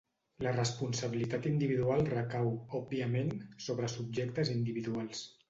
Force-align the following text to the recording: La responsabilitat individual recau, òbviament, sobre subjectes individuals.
La 0.43 0.51
responsabilitat 0.53 1.45
individual 1.49 2.01
recau, 2.13 2.49
òbviament, 2.81 3.31
sobre 3.67 3.93
subjectes 3.99 4.55
individuals. 4.57 5.25